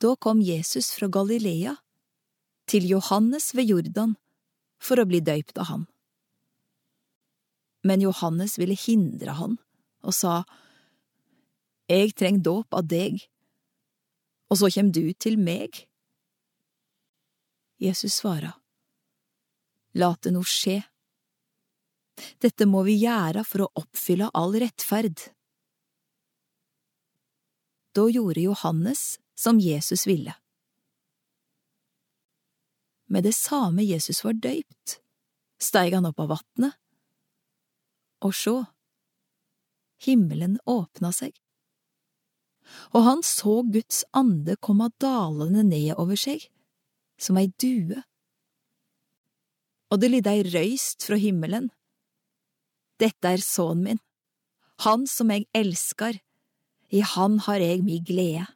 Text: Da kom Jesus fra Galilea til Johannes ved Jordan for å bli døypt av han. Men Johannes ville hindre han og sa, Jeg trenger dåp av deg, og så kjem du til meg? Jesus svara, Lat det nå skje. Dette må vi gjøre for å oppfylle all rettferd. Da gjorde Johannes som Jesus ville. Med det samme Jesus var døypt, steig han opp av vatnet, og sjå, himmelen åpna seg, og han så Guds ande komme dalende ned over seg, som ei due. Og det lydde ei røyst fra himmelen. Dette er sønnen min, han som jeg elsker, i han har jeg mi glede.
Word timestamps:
Da 0.00 0.16
kom 0.16 0.40
Jesus 0.40 0.90
fra 0.96 1.08
Galilea 1.12 1.74
til 2.70 2.86
Johannes 2.88 3.50
ved 3.54 3.68
Jordan 3.68 4.14
for 4.80 5.00
å 5.00 5.04
bli 5.08 5.20
døypt 5.20 5.58
av 5.60 5.68
han. 5.68 5.82
Men 7.84 8.00
Johannes 8.04 8.56
ville 8.60 8.76
hindre 8.76 9.36
han 9.36 9.58
og 10.00 10.16
sa, 10.16 10.44
Jeg 11.90 12.14
trenger 12.16 12.46
dåp 12.46 12.76
av 12.76 12.86
deg, 12.88 13.18
og 14.48 14.60
så 14.60 14.70
kjem 14.72 14.88
du 14.94 15.12
til 15.12 15.36
meg? 15.36 15.82
Jesus 17.80 18.20
svara, 18.20 18.54
Lat 20.00 20.22
det 20.22 20.32
nå 20.32 20.44
skje. 20.46 20.78
Dette 22.40 22.64
må 22.68 22.84
vi 22.86 23.00
gjøre 23.02 23.42
for 23.44 23.64
å 23.66 23.72
oppfylle 23.82 24.30
all 24.36 24.54
rettferd. 24.62 25.28
Da 27.92 28.06
gjorde 28.10 28.40
Johannes 28.40 29.18
som 29.34 29.60
Jesus 29.60 30.06
ville. 30.06 30.34
Med 33.06 33.24
det 33.24 33.34
samme 33.34 33.82
Jesus 33.82 34.24
var 34.24 34.36
døypt, 34.38 35.00
steig 35.58 35.94
han 35.96 36.06
opp 36.06 36.20
av 36.22 36.28
vatnet, 36.36 36.76
og 38.22 38.36
sjå, 38.36 38.54
himmelen 40.04 40.60
åpna 40.68 41.10
seg, 41.16 41.34
og 42.94 43.02
han 43.02 43.24
så 43.26 43.60
Guds 43.66 44.04
ande 44.14 44.54
komme 44.62 44.92
dalende 45.02 45.64
ned 45.66 45.96
over 45.98 46.18
seg, 46.20 46.44
som 47.18 47.40
ei 47.40 47.50
due. 47.58 47.98
Og 49.90 49.98
det 49.98 50.12
lydde 50.12 50.36
ei 50.36 50.46
røyst 50.46 51.02
fra 51.08 51.18
himmelen. 51.18 51.72
Dette 53.02 53.34
er 53.34 53.42
sønnen 53.42 53.82
min, 53.88 54.02
han 54.86 55.08
som 55.10 55.32
jeg 55.34 55.48
elsker, 55.56 56.20
i 56.90 57.00
han 57.00 57.38
har 57.38 57.62
jeg 57.62 57.84
mi 57.84 58.00
glede. 58.06 58.46